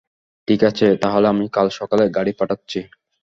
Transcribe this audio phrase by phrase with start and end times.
[0.47, 2.79] ঠিকাছে, তাহলে আমি কাল সকালে গাড়ি পাঠাচ্ছি।